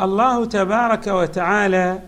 الله 0.00 0.44
تبارك 0.44 1.06
وتعالى 1.06 2.02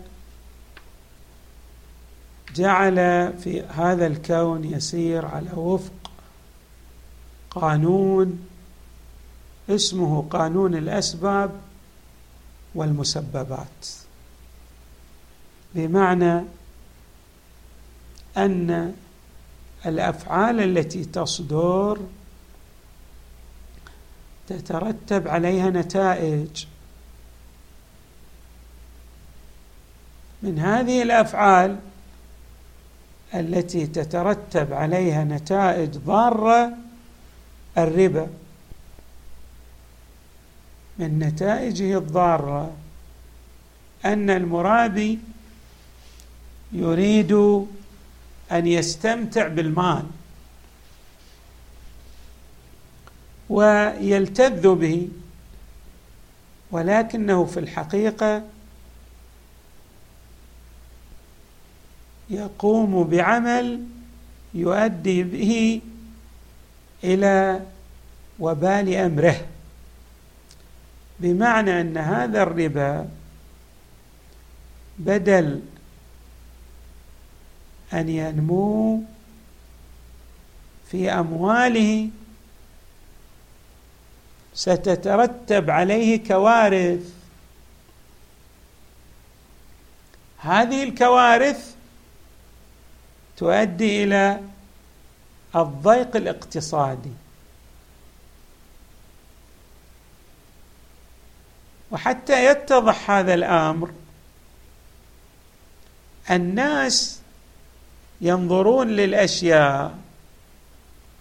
جعل 2.55 2.97
في 3.37 3.61
هذا 3.61 4.07
الكون 4.07 4.63
يسير 4.63 5.25
على 5.25 5.51
وفق 5.55 5.93
قانون 7.49 8.47
اسمه 9.69 10.27
قانون 10.29 10.75
الأسباب 10.75 11.51
والمسببات. 12.75 13.87
بمعنى 15.75 16.41
أن 18.37 18.93
الأفعال 19.85 20.77
التي 20.77 21.05
تصدر 21.05 21.97
تترتب 24.47 25.27
عليها 25.27 25.69
نتائج. 25.69 26.65
من 30.43 30.59
هذه 30.59 31.01
الأفعال 31.01 31.79
التي 33.33 33.87
تترتب 33.87 34.73
عليها 34.73 35.23
نتائج 35.23 35.89
ضارة 35.89 36.73
الربا. 37.77 38.27
من 40.99 41.19
نتائجه 41.19 41.97
الضارة 41.97 42.71
أن 44.05 44.29
المرابي 44.29 45.19
يريد 46.71 47.31
أن 48.51 48.67
يستمتع 48.67 49.47
بالمال 49.47 50.03
ويلتذ 53.49 54.75
به 54.75 55.09
ولكنه 56.71 57.45
في 57.45 57.59
الحقيقة 57.59 58.43
يقوم 62.29 63.03
بعمل 63.03 63.83
يؤدي 64.53 65.23
به 65.23 65.81
إلى 67.03 67.61
وبال 68.39 68.93
أمره. 68.93 69.45
بمعنى 71.19 71.81
أن 71.81 71.97
هذا 71.97 72.43
الربا 72.43 73.09
بدل 74.99 75.61
أن 77.93 78.09
ينمو 78.09 79.03
في 80.91 81.11
أمواله 81.11 82.09
ستترتب 84.53 85.69
عليه 85.69 86.23
كوارث. 86.23 87.13
هذه 90.37 90.83
الكوارث 90.83 91.76
تؤدي 93.37 94.03
إلى 94.03 94.41
الضيق 95.55 96.15
الاقتصادي. 96.15 97.11
وحتى 101.91 102.45
يتضح 102.45 103.11
هذا 103.11 103.33
الأمر 103.33 103.91
الناس 106.31 107.19
ينظرون 108.21 108.87
للأشياء 108.87 109.97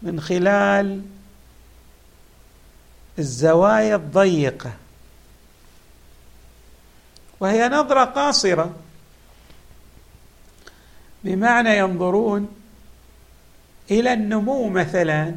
من 0.02 0.20
خلال 0.20 1.02
الزوايا 3.18 3.96
الضيقة 3.96 4.72
وهي 7.40 7.68
نظرة 7.68 8.04
قاصرة. 8.04 8.74
بمعنى 11.26 11.78
ينظرون 11.78 12.48
إلى 13.90 14.12
النمو 14.12 14.68
مثلا 14.68 15.34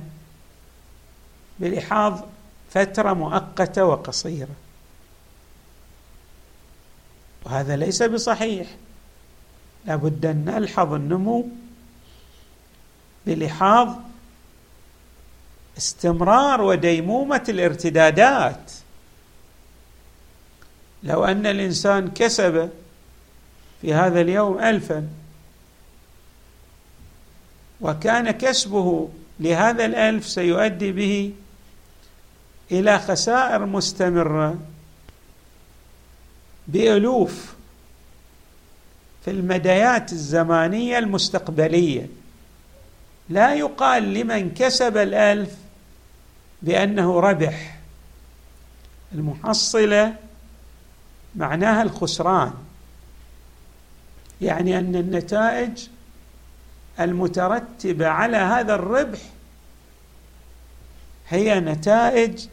بلحاظ 1.60 2.22
فترة 2.70 3.14
مؤقتة 3.14 3.86
وقصيرة. 3.86 4.56
وهذا 7.46 7.76
ليس 7.76 8.04
بصحيح. 8.04 8.68
لابد 9.86 10.26
أن 10.26 10.46
نلحظ 10.46 10.94
النمو 10.94 11.48
بلحاظ 13.26 13.96
استمرار 15.78 16.62
وديمومة 16.62 17.44
الارتدادات. 17.50 18.72
لو 21.04 21.26
أن 21.26 21.46
الإنسان 21.46 22.12
كسب 22.12 22.70
في 23.82 23.94
هذا 23.94 24.22
اليوم 24.22 24.60
الفا 24.60 25.08
وكان 27.81 28.31
كسبه 28.31 29.09
لهذا 29.40 29.85
الألف 29.85 30.28
سيؤدي 30.28 30.91
به 30.91 31.34
إلى 32.72 33.00
خسائر 33.00 33.66
مستمرة 33.66 34.59
بألوف 36.67 37.53
في 39.25 39.31
المديات 39.31 40.12
الزمانية 40.12 40.97
المستقبلية. 40.97 42.07
لا 43.29 43.53
يقال 43.53 44.13
لمن 44.13 44.51
كسب 44.51 44.97
الألف 44.97 45.56
بأنه 46.61 47.19
ربح. 47.19 47.79
المحصلة 49.16 50.16
معناها 51.35 51.81
الخسران. 51.81 52.53
يعني 54.41 54.79
أن 54.79 54.96
النتائج 54.96 55.88
المترتبة 57.00 58.08
على 58.08 58.38
هذا 58.38 58.76
الربح 58.76 59.20
هي 61.30 61.60
نتائج 61.60 62.46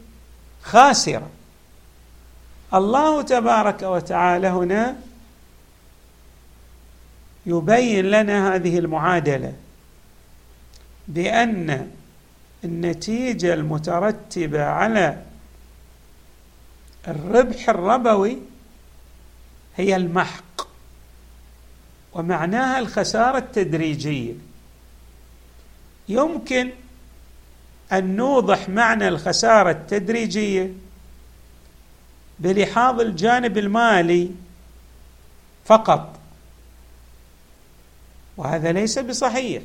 خاسرة. 0.61 1.29
الله 2.73 3.21
تبارك 3.21 3.81
وتعالى 3.83 4.47
هنا 4.47 4.95
يبين 7.45 8.05
لنا 8.05 8.55
هذه 8.55 8.79
المعادلة 8.79 9.53
بأن 11.07 11.91
النتيجة 12.63 13.53
المترتبة 13.53 14.63
على 14.63 15.21
الربح 17.07 17.69
الربوي 17.69 18.37
هي 19.77 19.95
المحق 19.95 20.67
ومعناها 22.13 22.79
الخسارة 22.79 23.37
التدريجية. 23.37 24.33
يمكن 26.09 26.71
أن 27.91 28.15
نوضح 28.15 28.69
معنى 28.69 29.07
الخسارة 29.07 29.71
التدريجية 29.71 30.73
بلحاظ 32.39 33.01
الجانب 33.01 33.57
المالي 33.57 34.31
فقط. 35.65 36.19
وهذا 38.37 38.71
ليس 38.71 38.99
بصحيح. 38.99 39.63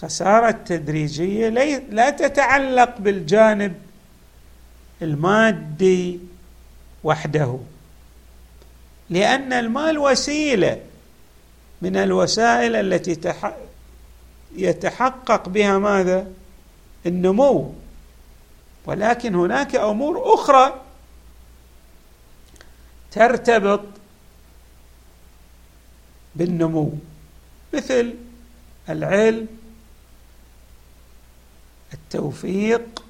خسارة 0.00 0.50
تدريجية 0.50 1.48
لا 1.90 2.10
تتعلق 2.10 2.98
بالجانب 2.98 3.74
المادي 5.02 6.20
وحده 7.04 7.58
لأن 9.10 9.52
المال 9.52 9.98
وسيلة 9.98 10.80
من 11.82 11.96
الوسائل 11.96 12.76
التي 12.76 13.14
يتحقق 14.54 15.48
بها 15.48 15.78
ماذا؟ 15.78 16.32
النمو. 17.06 17.72
ولكن 18.86 19.34
هناك 19.34 19.76
أمور 19.76 20.34
أخرى 20.34 20.80
ترتبط 23.10 23.84
بالنمو 26.36 26.92
مثل 27.74 28.14
العلم 28.88 29.46
التوفيق 31.94 33.04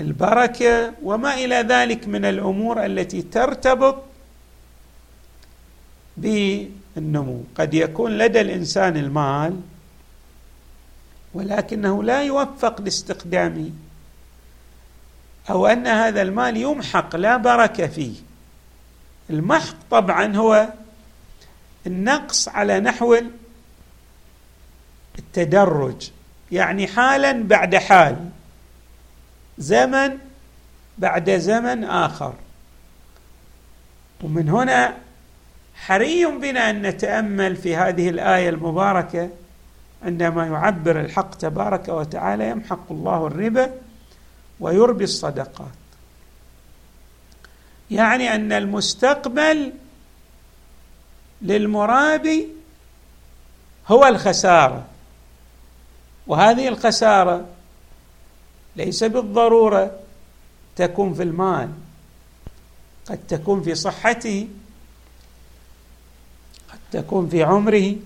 البركة 0.00 0.94
وما 1.02 1.34
إلى 1.34 1.54
ذلك 1.54 2.08
من 2.08 2.24
الأمور 2.24 2.86
التي 2.86 3.22
ترتبط 3.22 4.02
قد 7.56 7.74
يكون 7.74 8.18
لدى 8.18 8.40
الإنسان 8.40 8.96
المال 8.96 9.60
ولكنه 11.34 12.02
لا 12.02 12.22
يوفق 12.22 12.80
لاستخدامه 12.80 13.70
أو 15.50 15.66
أن 15.66 15.86
هذا 15.86 16.22
المال 16.22 16.56
يمحق 16.56 17.16
لا 17.16 17.36
بركة 17.36 17.86
فيه. 17.86 18.14
المحق 19.30 19.76
طبعا 19.90 20.36
هو 20.36 20.68
النقص 21.86 22.48
على 22.48 22.80
نحو 22.80 23.18
التدرج 25.18 26.10
يعني 26.52 26.86
حالا 26.86 27.42
بعد 27.42 27.76
حال 27.76 28.28
زمن 29.58 30.18
بعد 30.98 31.30
زمن 31.30 31.84
آخر. 31.84 32.34
ومن 34.22 34.48
هنا 34.48 34.96
حري 35.86 36.26
بنا 36.26 36.70
أن 36.70 36.82
نتأمل 36.82 37.56
في 37.56 37.76
هذه 37.76 38.08
الآية 38.08 38.48
المباركة 38.48 39.30
عندما 40.02 40.46
يعبر 40.46 41.00
الحق 41.00 41.34
تبارك 41.34 41.88
وتعالى 41.88 42.48
يمحق 42.48 42.92
الله 42.92 43.26
الربا 43.26 43.74
ويربي 44.60 45.04
الصدقات. 45.04 45.68
يعني 47.90 48.34
أن 48.34 48.52
المستقبل 48.52 49.72
للمرابي 51.42 52.48
هو 53.88 54.06
الخسارة 54.06 54.84
وهذه 56.26 56.68
الخسارة 56.68 57.46
ليس 58.76 59.04
بالضرورة 59.04 59.98
تكون 60.76 61.14
في 61.14 61.22
المال 61.22 61.70
قد 63.06 63.18
تكون 63.28 63.62
في 63.62 63.74
صحته 63.74 64.48
تكون 66.94 67.28
في 67.28 67.42
عمره 67.42 67.96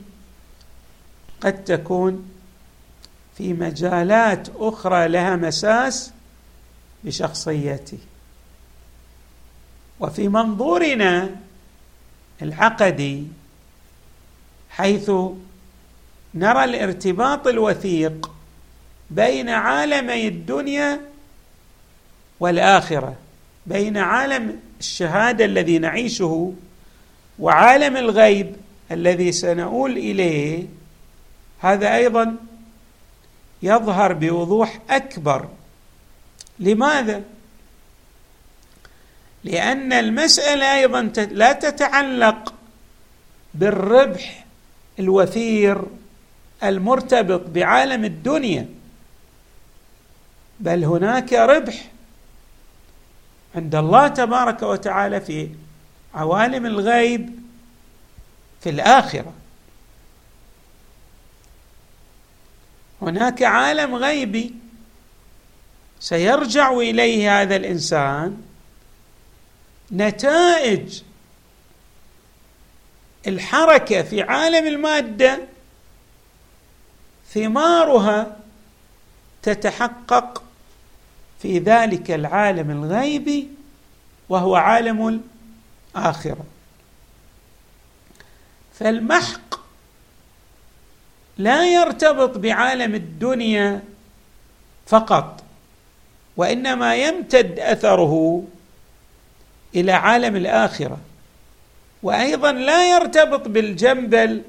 قد 1.41 1.65
تكون 1.65 2.31
في 3.37 3.53
مجالات 3.53 4.49
أخرى 4.57 5.09
لها 5.09 5.37
مساس 5.37 6.13
بشخصيته 7.05 7.99
وفي 10.01 10.29
منظورنا 10.29 11.31
العقدي 12.43 13.27
حيث 14.71 15.11
نرى 16.35 16.65
الارتباط 16.65 17.47
الوثيق 17.47 18.31
بين 19.11 19.49
عالمي 19.49 20.29
الدنيا 20.29 21.01
والآخرة 22.41 23.17
بين 23.67 23.97
عالم 23.97 24.61
الشهادة 24.81 25.45
الذي 25.45 25.79
نعيشه 25.79 26.53
وعالم 27.39 27.97
الغيب 27.97 28.57
الذي 28.91 29.33
سنؤول 29.33 29.91
إليه 29.97 30.67
هذا 31.61 31.95
أيضا 31.95 32.37
يظهر 33.63 34.13
بوضوح 34.13 34.79
أكبر. 34.91 35.49
لماذا؟ 36.59 37.23
لأن 39.45 39.93
المسألة 39.93 40.75
أيضا 40.75 41.03
لا 41.31 41.53
تتعلق 41.53 42.55
بالربح 43.55 44.45
الوفير 44.99 45.83
المرتبط 46.65 47.41
بعالم 47.49 48.05
الدنيا 48.05 48.69
بل 50.61 50.85
هناك 50.85 51.33
ربح 51.33 51.89
عند 53.55 53.75
الله 53.75 54.09
تبارك 54.09 54.63
وتعالى 54.63 55.21
في 55.21 55.49
عوالم 56.15 56.67
الغيب 56.67 57.31
في 58.61 58.71
الآخرة. 58.71 59.33
هناك 63.03 63.43
عالم 63.43 63.95
غيبي 63.95 64.55
سيرجع 66.01 66.73
إليه 66.73 67.41
هذا 67.41 67.57
الإنسان 67.57 68.43
نتائج 69.93 71.03
الحركة 73.27 74.03
في 74.03 74.23
عالم 74.23 74.67
المادة 74.67 75.41
ثمارها 77.35 78.37
تتحقق 79.43 80.43
في 81.43 81.59
ذلك 81.59 82.11
العالم 82.11 82.71
الغيبي 82.71 83.49
وهو 84.29 84.57
عالم 84.57 85.21
الآخرة. 85.95 86.45
فالمحق 88.79 89.61
لا 91.39 91.67
يرتبط 91.73 92.39
بعالم 92.39 92.95
الدنيا 92.95 93.83
فقط 94.87 95.45
وإنما 96.37 96.97
يمتد 96.97 97.59
أثره 97.59 98.45
إلى 99.75 99.93
عالم 99.93 100.37
الآخرة. 100.37 100.99
وأيضا 102.03 102.53
لا 102.53 102.91
يرتبط 102.97 103.49
بالجنبه 103.49 104.43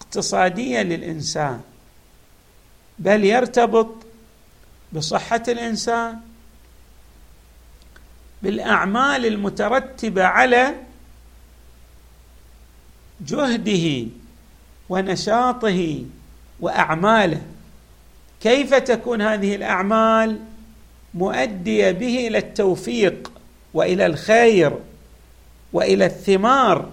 الاقتصاديه 0.00 0.82
للإنسان 0.82 1.60
بل 2.98 3.24
يرتبط 3.24 3.94
بصحة 4.92 5.42
الإنسان 5.48 6.20
بالأعمال 8.42 9.26
المترتبة 9.26 10.24
على 10.24 10.74
جهده 13.20 14.06
ونشاطه 14.88 16.04
وأعماله. 16.60 17.42
كيف 18.40 18.74
تكون 18.74 19.22
هذه 19.22 19.54
الأعمال 19.54 20.38
مؤدية 21.14 21.90
به 21.90 22.26
إلى 22.26 22.38
التوفيق 22.38 23.32
وإلى 23.74 24.06
الخير 24.06 24.78
وإلى 25.72 26.06
الثمار 26.06 26.90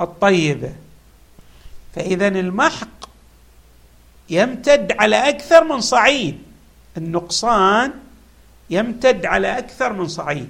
الطيبة؟ 0.00 0.72
فاذا 1.94 2.28
المحق 2.28 3.08
يمتد 4.30 4.92
على 4.98 5.28
أكثر 5.28 5.64
من 5.64 5.80
صعيد. 5.80 6.38
النقصان 6.96 7.92
يمتد 8.70 9.26
على 9.26 9.58
أكثر 9.58 9.92
من 9.92 10.08
صعيد. 10.08 10.48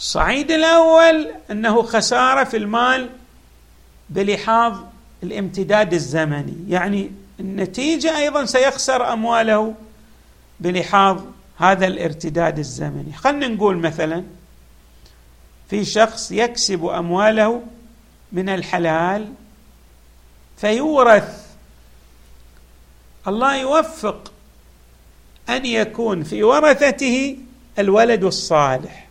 الصعيد 0.00 0.50
الأول 0.50 1.30
أنه 1.50 1.82
خسارة 1.82 2.44
في 2.44 2.56
المال 2.56 3.10
بلحاظ 4.10 4.78
الامتداد 5.22 5.94
الزمني. 5.94 6.56
يعني 6.68 7.10
النتيجة 7.40 8.18
أيضا 8.18 8.44
سيخسر 8.44 9.12
أمواله 9.12 9.74
بلحاظ 10.60 11.20
هذا 11.58 11.86
الارتداد 11.86 12.58
الزمني. 12.58 13.12
خلينا 13.12 13.48
نقول 13.48 13.76
مثلا 13.76 14.24
في 15.70 15.84
شخص 15.84 16.32
يكسب 16.32 16.84
أمواله 16.84 17.62
من 18.32 18.48
الحلال 18.48 19.32
فيورث. 20.56 21.46
الله 23.28 23.56
يوفق 23.56 24.32
أن 25.48 25.66
يكون 25.66 26.22
في 26.22 26.42
ورثته 26.42 27.36
الولد 27.78 28.24
الصالح. 28.24 29.09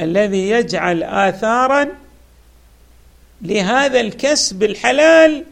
الذي 0.00 0.48
يجعل 0.48 1.02
اثارا 1.02 1.88
لهذا 3.42 4.00
الكسب 4.00 4.62
الحلال 4.62 5.44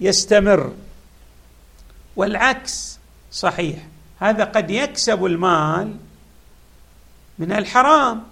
يستمر. 0.00 0.74
والعكس 2.16 2.98
صحيح. 3.32 3.78
هذا 4.20 4.44
قد 4.44 4.70
يكسب 4.70 5.24
المال 5.24 5.96
من 7.38 7.52
الحرام 7.52 8.22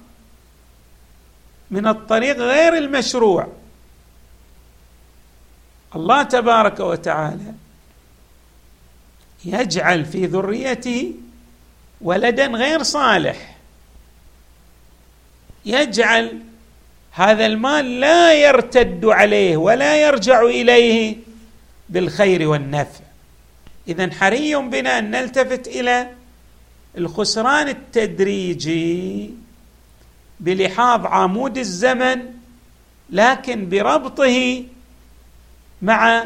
من 1.70 1.87
الطريق 1.87 2.37
غير 2.37 2.78
المشروع. 2.78 3.49
الله 5.96 6.23
تبارك 6.23 6.80
وتعالى 6.80 7.54
يجعل 9.44 10.04
في 10.04 10.26
ذريته 10.26 11.14
ولدا 12.00 12.46
غير 12.46 12.82
صالح. 12.82 13.53
يجعل 15.66 16.38
هذا 17.12 17.47
المال 17.47 18.00
لا 18.00 18.35
يرتد 18.35 19.04
عليه 19.04 19.56
ولا 19.56 20.06
يرجع 20.06 20.42
إليه 20.42 21.16
بالخير 21.88 22.49
والنفع. 22.49 23.04
اذا 23.88 24.11
حري 24.12 24.56
بنا 24.56 24.99
أن 24.99 25.11
نلتفت 25.11 25.68
إلى 25.68 26.09
الخسران 26.99 27.68
التدريجي 27.68 29.30
بلحاظ 30.40 31.06
عمود 31.06 31.59
الزمن 31.59 32.23
لكن 33.11 33.68
بربطه 33.68 34.64
مع 35.83 36.25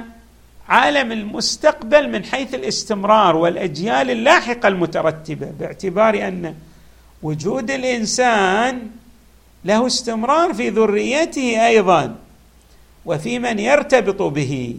عالم 0.69 1.13
المستقبل 1.13 2.11
من 2.11 2.25
حيث 2.25 2.55
الاستمرار 2.55 3.37
والأجيال 3.37 4.11
اللاحقة 4.11 4.69
المترتبة 4.69 5.47
باعتبار 5.61 6.29
أن 6.29 6.55
وجود 7.23 7.71
الإنسان 7.71 8.91
له 9.65 9.87
استمرار 9.87 10.55
في 10.55 10.69
ذريته 10.69 11.67
أيضا 11.67 12.17
وفي 13.07 13.39
من 13.39 13.59
يرتبط 13.59 14.23
به. 14.23 14.77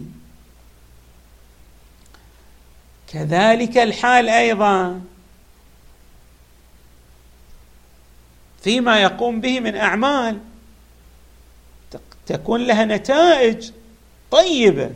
كذلك 3.08 3.78
الحال 3.78 4.28
أيضا. 4.28 5.00
فيما 8.62 9.02
يقوم 9.02 9.40
به 9.40 9.60
من 9.60 9.76
أعمال 9.76 10.38
تكون 12.26 12.66
لها 12.66 12.84
نتائج 12.84 13.70
طيبة 14.30 14.90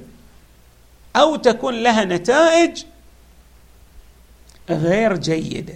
أو 1.16 1.36
تكون 1.36 1.74
لها 1.74 2.04
نتائج 2.04 2.84
غير 4.70 5.16
جيدة. 5.16 5.74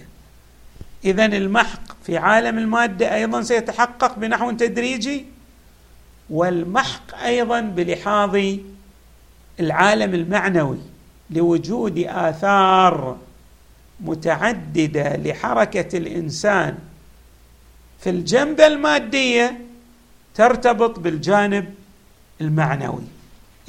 اذا 1.05 1.25
المحق 1.25 1.88
في 2.03 2.17
عالم 2.17 2.57
المادة 2.57 3.15
أيضا 3.15 3.41
سيتحقق 3.41 4.19
بنحو 4.19 4.51
تدريجي 4.51 5.25
والمحق 6.29 7.23
أيضا 7.23 7.61
بلحاظ 7.61 8.37
العالم 9.59 10.13
المعنوي 10.13 10.79
لوجود 11.29 11.97
آثار 12.07 13.17
متعددة 13.99 15.15
لحركة 15.15 15.97
الإنسان. 15.97 16.77
في 17.99 18.09
الجنبه 18.09 18.67
المادية 18.67 19.59
ترتبط 20.35 20.99
بالجانب 20.99 21.73
المعنوي. 22.41 23.03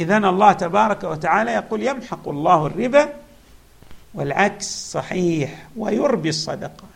اذا 0.01 0.17
الله 0.17 0.53
تبارك 0.53 1.05
وتعالى 1.05 1.51
يقول 1.51 1.83
يمحق 1.83 2.29
الله 2.29 2.67
الربا 2.67 3.13
والعكس 4.15 4.91
صحيح 4.93 5.69
ويربي 5.77 6.29
الصدقات 6.29 6.90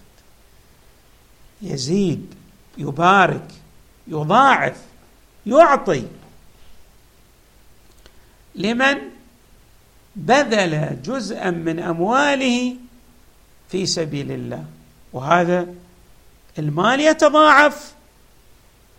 يزيد 1.65 2.35
يبارك 2.79 3.49
يضاعف 4.07 4.77
يعطي. 5.47 6.05
لمن 8.55 8.97
بذل 10.17 11.03
جزءا 11.03 11.51
من 11.51 11.79
أمواله 11.81 12.77
في 13.69 13.87
سبيل 13.87 14.33
الله. 14.33 14.65
وهذا 15.13 15.67
المال 16.59 17.01
يتضاعف 17.01 17.95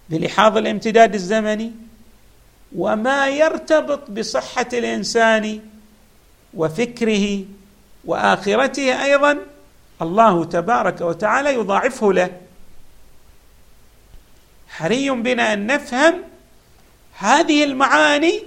بلحاظ 0.09 0.57
الامتداد 0.57 1.13
الزمني 1.13 1.71
وما 2.75 3.27
يرتبط 3.27 4.11
بصحة 4.11 4.67
الإنسان 4.73 5.59
وفكره 6.53 7.45
وآخرته 8.05 9.03
أيضا 9.03 9.37
الله 10.01 10.45
تبارك 10.45 11.01
وتعالى 11.01 11.53
يضاعفه 11.53 12.13
له. 12.13 12.44
حري 14.77 15.09
بنا 15.09 15.53
أن 15.53 15.67
نفهم 15.67 16.23
هذه 17.17 17.63
المعاني 17.63 18.43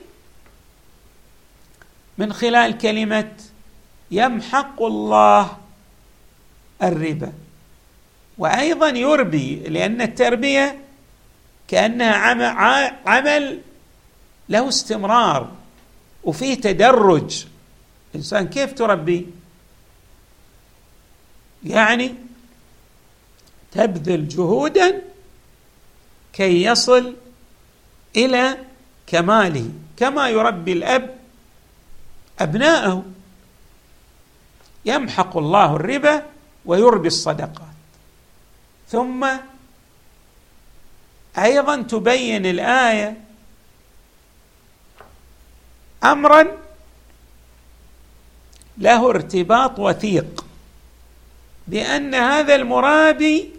من 2.19 2.33
خلال 2.33 2.79
كلمة 2.79 3.33
يمحق 4.11 4.83
الله 4.83 5.59
الربا. 6.83 7.33
وأيضا 8.39 8.89
يربي 8.89 9.55
لأن 9.57 10.03
التربية 10.03 10.79
كانها 11.69 12.13
عمل 13.07 13.61
له 14.49 14.69
استمرار 14.69 15.53
وفيه 16.25 16.55
تدرج. 16.55 17.47
إنسان 18.15 18.49
كيف 18.49 18.73
تربي؟ 18.73 19.27
يعني 21.65 22.15
تبذل 23.73 24.29
جهودا 24.29 25.03
كي 26.33 26.63
يصل 26.63 27.15
إلى 28.17 28.59
كماله 29.07 29.71
كما 29.97 30.29
يربي 30.29 30.73
الأب 30.73 31.19
أبناءه. 32.41 33.05
يمحق 34.85 35.37
الله 35.37 35.77
الربا 35.77 36.23
ويربي 36.65 37.09
الصدقات. 37.09 37.79
ثم 38.89 39.29
أيضا 41.39 41.83
تبين 41.83 42.47
الآية 42.47 43.21
امرا 46.05 46.59
له 48.79 49.11
ارتباط 49.11 49.79
وثيق 49.79 50.45
بأن 51.67 52.15
هذا 52.15 52.55
المرابي 52.55 53.58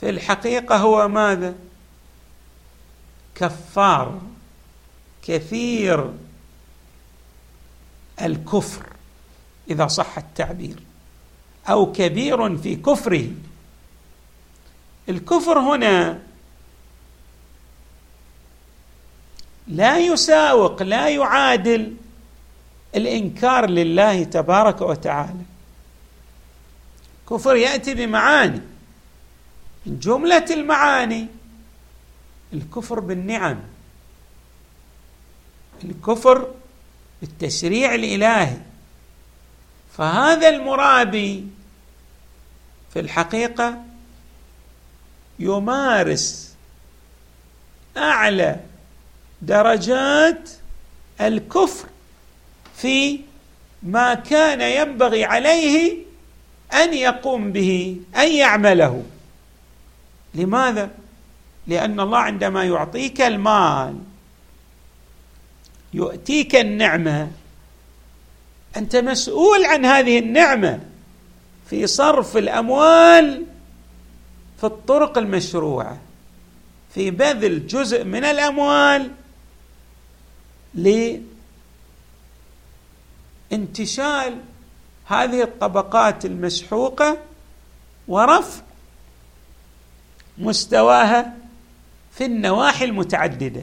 في 0.00 0.10
الحقيقة 0.10 0.76
هو 0.76 1.08
ماذا؟ 1.08 1.54
كفار 3.34 4.20
كثير 5.22 6.12
الكفر 8.22 8.86
إذا 9.70 9.86
صح 9.86 10.18
التعبير 10.18 10.76
أو 11.68 11.92
كبير 11.92 12.56
في 12.58 12.76
كفره. 12.76 13.30
الكفر 15.08 15.58
هنا 15.58 16.22
لا 19.68 19.98
يساوق 19.98 20.82
لا 20.82 21.08
يعادل 21.08 21.96
الإنكار 22.94 23.70
لله 23.70 24.24
تبارك 24.24 24.80
وتعالى. 24.80 25.44
كفر 27.30 27.56
يأتي 27.56 27.94
بمعاني. 27.94 28.60
من 29.86 29.98
جملة 29.98 30.44
المعاني. 30.50 31.26
الكفر 32.52 33.00
بالنعم. 33.00 33.60
الكفر 35.84 36.54
بالتشريع 37.20 37.94
الإلهي. 37.94 38.56
فهذا 39.98 40.48
المرابي 40.48 41.46
في 42.92 43.00
الحقيقة 43.00 43.84
يمارس 45.38 46.54
أعلى 47.96 48.60
درجات 49.42 50.50
الكفر 51.20 51.88
في 52.76 53.20
ما 53.82 54.14
كان 54.14 54.60
ينبغي 54.60 55.24
عليه 55.24 55.96
أن 56.72 56.94
يقوم 56.94 57.52
به 57.52 58.00
أن 58.16 58.32
يعمله. 58.32 59.04
لماذا؟ 60.34 60.90
لأن 61.66 62.00
الله 62.00 62.18
عندما 62.18 62.64
يعطيك 62.64 63.20
المال 63.20 63.98
يؤتيك 65.94 66.56
النعمة 66.56 67.30
أنت 68.76 68.96
مسؤول 68.96 69.64
عن 69.64 69.84
هذه 69.84 70.18
النعمة 70.18 70.80
في 71.70 71.86
صرف 71.86 72.36
الأموال 72.36 73.46
في 74.58 74.64
الطرق 74.64 75.18
المشروعة 75.18 75.98
في 76.94 77.10
بذل 77.10 77.66
جزء 77.66 78.04
من 78.04 78.24
الأموال 78.24 79.10
لانتشال 83.50 84.40
هذه 85.06 85.42
الطبقات 85.42 86.24
المسحوقه 86.24 87.18
ورفع 88.08 88.63
مستواها 90.38 91.32
في 92.12 92.24
النواحي 92.24 92.84
المتعددة. 92.84 93.62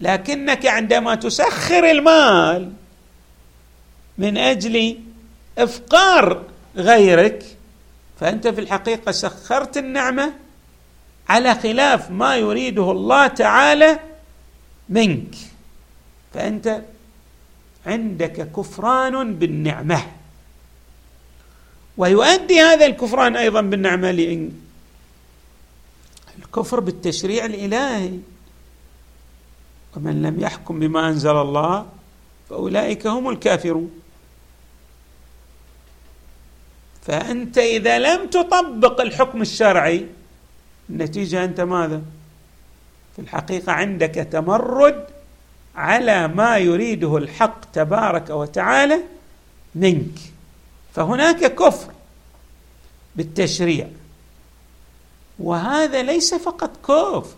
لكنك 0.00 0.66
عندما 0.66 1.14
تسخر 1.14 1.90
المال 1.90 2.72
من 4.18 4.38
أجل 4.38 4.98
إفقار 5.58 6.42
غيرك 6.76 7.44
فأنت 8.20 8.48
في 8.48 8.60
الحقيقة 8.60 9.12
سخرت 9.12 9.76
النعمة 9.76 10.32
على 11.28 11.54
خلاف 11.54 12.10
ما 12.10 12.36
يريده 12.36 12.90
الله 12.90 13.26
تعالى 13.26 14.00
منك. 14.88 15.34
فأنت 16.34 16.82
عندك 17.86 18.52
كفران 18.56 19.34
بالنعمة. 19.34 20.02
ويؤدي 21.96 22.60
هذا 22.60 22.86
الكفران 22.86 23.36
أيضا 23.36 23.60
بالنعمة 23.60 24.10
الكفر 26.38 26.80
بالتشريع 26.80 27.44
الإلهي. 27.44 28.18
ومن 29.96 30.22
لم 30.22 30.40
يحكم 30.40 30.78
بما 30.80 31.08
أنزل 31.08 31.36
الله 31.36 31.86
فأولئك 32.50 33.06
هم 33.06 33.28
الكافرون. 33.28 33.90
فأنت 37.02 37.58
إذا 37.58 37.98
لم 37.98 38.26
تطبق 38.26 39.00
الحكم 39.00 39.42
الشرعي 39.42 40.06
النتيجة 40.90 41.44
أنت 41.44 41.60
ماذا؟ 41.60 42.02
في 43.16 43.22
الحقيقة 43.22 43.72
عندك 43.72 44.28
تمرد 44.32 45.06
على 45.76 46.28
ما 46.28 46.58
يريده 46.58 47.16
الحق 47.16 47.70
تبارك 47.72 48.30
وتعالى 48.30 48.98
منك. 49.74 50.18
فهناك 50.94 51.54
كفر 51.54 51.92
بالتشريع. 53.16 53.88
وهذا 55.38 56.02
ليس 56.02 56.34
فقط 56.34 56.70
كفر 56.82 57.36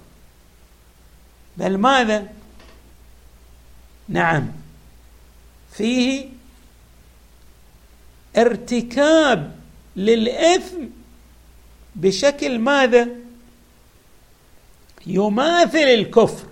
بل 1.56 1.78
ماذا؟ 1.78 2.32
نعم 4.08 4.48
فيه 5.72 6.28
ارتكاب 8.36 9.56
للإثم 9.96 10.84
بشكل 11.96 12.58
ماذا؟ 12.58 13.08
يماثل 15.06 15.78
الكفر. 15.78 16.46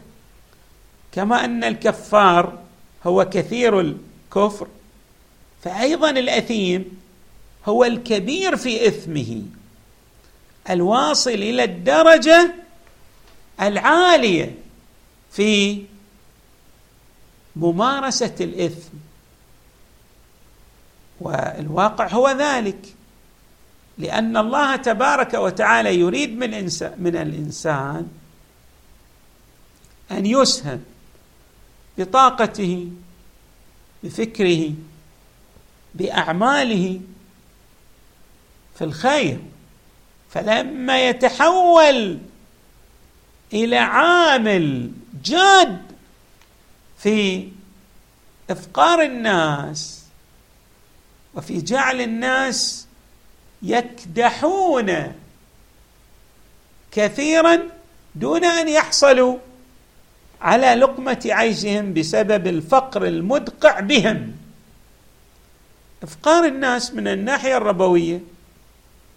كما 1.12 1.44
أن 1.44 1.64
الكفار 1.64 2.58
هو 3.06 3.24
كثير 3.24 3.80
الكفر 3.80 4.66
فايضا 5.62 6.10
الأثيم 6.10 7.00
هو 7.66 7.84
الكبير 7.84 8.56
في 8.56 8.88
إثمه. 8.88 9.42
الواصل 10.70 11.30
إلى 11.30 11.64
الدرجة 11.64 12.54
العالية 13.60 14.54
في 15.32 15.84
ممارسة 17.56 18.34
الإثم. 18.40 18.96
والواقع 21.20 22.08
هو 22.08 22.28
ذلك 22.30 22.94
لأن 23.98 24.36
الله 24.36 24.76
تبارك 24.76 25.34
وتعالى 25.34 25.94
يريد 25.94 26.38
من 26.38 26.50
من 26.98 27.16
الإنسان 27.16 28.08
أن 30.10 30.26
يسهم 30.26 30.84
بطاقته 31.98 32.90
بفكره 34.02 34.72
بأعماله 35.94 37.00
في 38.78 38.84
الخير. 38.84 39.40
فلما 40.32 41.08
يتحول 41.08 42.18
إلى 43.52 43.76
عامل 43.76 44.90
جاد 45.24 45.82
في 46.98 47.48
إفقار 48.50 49.02
الناس 49.02 50.02
وفي 51.34 51.60
جعل 51.60 52.00
الناس 52.00 52.86
يكدحون 53.62 55.12
كثيرا 56.92 57.62
دون 58.14 58.44
أن 58.44 58.68
يحصلوا 58.68 59.38
على 60.40 60.74
لقمة 60.74 61.22
عيشهم 61.26 61.94
بسبب 61.94 62.46
الفقر 62.46 63.06
المدقع 63.06 63.80
بهم. 63.80 64.32
إفقار 66.02 66.44
الناس 66.44 66.94
من 66.94 67.08
الناحية 67.08 67.56
الربوية 67.56 68.20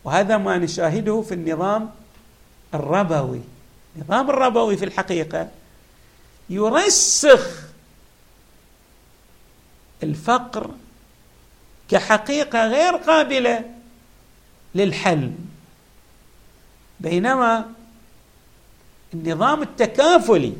وهذا 0.05 0.37
ما 0.37 0.57
نشاهده 0.57 1.21
في 1.21 1.33
النظام 1.33 1.89
الربوي. 2.73 3.41
النظام 3.95 4.29
الربوي 4.29 4.77
في 4.77 4.85
الحقيقة 4.85 5.49
يرسخ 6.49 7.61
الفقر 10.03 10.71
كحقيقة 11.89 12.67
غير 12.67 12.95
قابلة 12.95 13.65
للحل. 14.75 15.31
بينما 16.99 17.65
النظام 19.13 19.61
التكافلي 19.61 20.53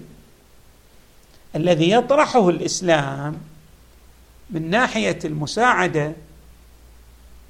الذي 1.55 1.91
يطرحه 1.91 2.49
الإسلام 2.49 3.37
من 4.49 4.69
ناحية 4.69 5.19
المساعدة 5.25 6.13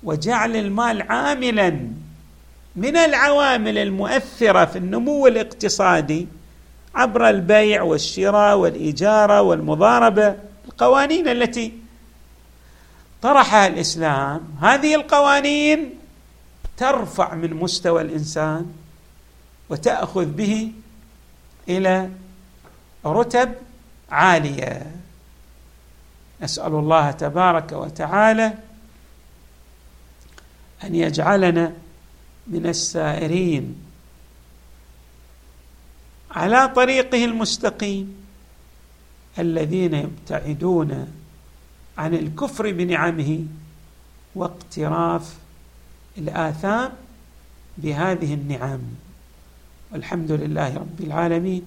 وجعل 0.04 0.56
المال 0.56 1.02
عاملا 1.02 1.80
من 2.76 2.98
العوامل 2.98 3.78
المؤثرة 3.78 4.66
في 4.66 4.78
النمو 4.78 5.28
الاقتصادي 5.28 6.28
عبر 6.96 7.30
البيع 7.30 7.82
والشراء 7.82 8.58
والاجاره 8.58 9.42
والمضاربة 9.42 10.36
القوانين 10.66 11.28
التي 11.28 11.74
طرحها 13.22 13.68
الإسلام. 13.68 14.42
هذه 14.62 14.96
القوانين 14.96 15.90
ترفع 16.78 17.36
من 17.36 17.54
مستوى 17.54 18.02
الإنسان 18.02 18.66
وتأخذ 19.70 20.26
به 20.26 20.72
إلى 21.70 22.10
رتب 23.06 23.54
عالية. 24.12 24.92
نسأل 26.42 26.74
الله 26.74 27.12
تبارك 27.12 27.72
وتعالى 27.72 28.54
أن 30.84 30.96
يجعلنا 30.96 31.74
من 32.48 32.66
السائرين 32.66 33.76
على 36.32 36.68
طريقه 36.68 37.26
المستقيم. 37.26 38.26
الذين 39.40 39.94
يبتعدون 39.94 41.08
عن 41.98 42.14
الكفر 42.14 42.72
بنعمه 42.72 43.46
واقتراف 44.36 45.36
الآثام 46.18 46.92
بهذه 47.78 48.34
النعم. 48.34 48.82
والحمد 49.92 50.32
لله 50.32 50.76
رب 50.76 51.02
العالمين. 51.02 51.66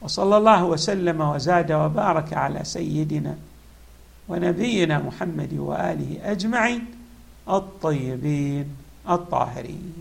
وصلى 0.00 0.36
الله 0.36 0.64
وسلم 0.64 1.20
وزاد 1.20 1.72
وبارك 1.72 2.32
على 2.32 2.64
سيدنا 2.64 3.38
ونبينا 4.28 4.98
محمد 4.98 5.54
وآله 5.54 6.18
أجمعين. 6.22 6.95
الطيبين 7.48 8.76
الطاهرين. 9.10 9.94